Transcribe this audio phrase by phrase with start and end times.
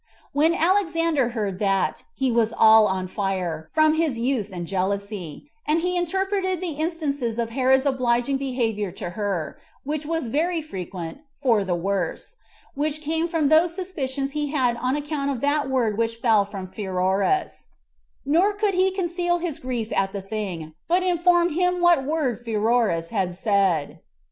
[0.33, 5.81] When Alexander heard that, he was all on fire, from his youth and jealousy; and
[5.81, 11.63] he interpreted the instances of Herod's obliging behavior to her, which were very frequent, for
[11.63, 12.37] the worse,
[12.73, 16.65] which came from those suspicions he had on account of that word which fell from
[16.71, 17.67] Pheroras;
[18.25, 23.11] nor could he conceal his grief at the thing, but informed him what word Pheroras
[23.11, 23.99] had said.